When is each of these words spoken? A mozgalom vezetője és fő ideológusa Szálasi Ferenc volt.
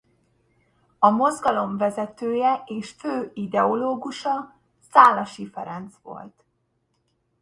A 0.99 1.09
mozgalom 1.09 1.77
vezetője 1.77 2.63
és 2.65 2.91
fő 2.91 3.31
ideológusa 3.33 4.55
Szálasi 4.89 5.47
Ferenc 5.47 5.95
volt. 6.03 6.45